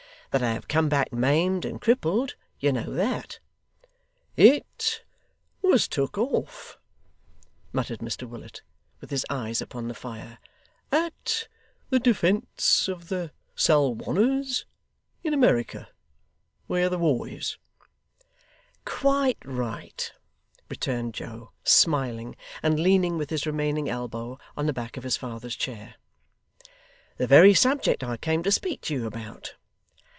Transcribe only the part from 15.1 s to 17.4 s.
in America, where the war